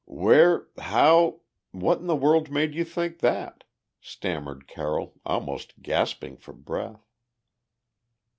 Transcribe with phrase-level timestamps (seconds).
[0.07, 1.41] "Where how
[1.73, 3.65] what in the world made you think that?"
[4.01, 7.05] stammered Carroll, almost gasping for breath.